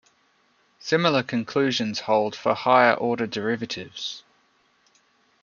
Similar 0.79 1.21
conclusions 1.21 1.99
hold 1.99 2.35
for 2.35 2.55
higher 2.55 2.93
order 2.95 3.27
derivatives. 3.27 4.23